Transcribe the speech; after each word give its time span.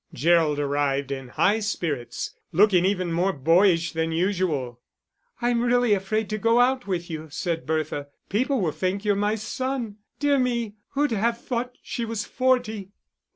Gerald 0.15 0.57
arrived 0.57 1.11
in 1.11 1.27
high 1.27 1.59
spirits, 1.59 2.33
looking 2.51 2.85
even 2.85 3.13
more 3.13 3.31
boyish 3.31 3.91
than 3.91 4.11
usual. 4.11 4.79
"I'm 5.43 5.61
really 5.61 5.93
afraid 5.93 6.27
to 6.31 6.39
go 6.39 6.59
out 6.59 6.87
with 6.87 7.07
you," 7.07 7.27
said 7.29 7.67
Bertha. 7.67 8.07
"People 8.27 8.61
will 8.61 8.71
think 8.71 9.05
you're 9.05 9.13
my 9.15 9.35
son. 9.35 9.97
'Dear 10.19 10.39
me, 10.39 10.73
who'd 10.93 11.11
have 11.11 11.39
thought 11.39 11.77
she 11.83 12.03
was 12.03 12.25
forty! 12.25 12.89